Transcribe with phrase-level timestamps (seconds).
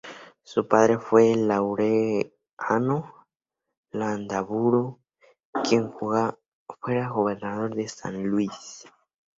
[0.41, 2.33] Su padre fue Laureano
[3.91, 4.99] Landaburu,
[5.63, 6.39] quien fuera
[7.11, 8.83] gobernador de San Luis.